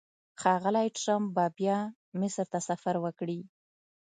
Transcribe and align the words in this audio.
ښاغلی 0.41 0.87
ټرمپ 0.99 1.27
به 1.35 1.45
بیا 1.57 1.77
مصر 2.19 2.45
ته 2.53 2.59
سفر 2.69 2.95
وکړي. 3.05 3.39